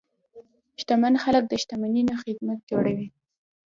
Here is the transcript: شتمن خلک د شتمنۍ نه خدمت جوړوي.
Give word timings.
شتمن 0.81 1.13
خلک 1.23 1.43
د 1.47 1.53
شتمنۍ 1.61 2.01
نه 2.09 2.15
خدمت 2.23 2.59
جوړوي. 2.69 3.07